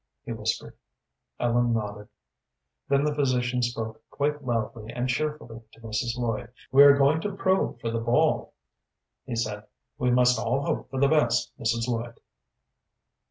[0.25, 0.75] he whispered.
[1.39, 2.07] Ellen nodded.
[2.89, 6.17] Then the physician spoke quite loudly and cheerfully to Mrs.
[6.17, 6.49] Lloyd.
[6.71, 8.55] "We are going to probe for the ball,"
[9.25, 9.67] he said.
[9.99, 11.87] "We must all hope for the best, Mrs.
[11.87, 12.19] Lloyd."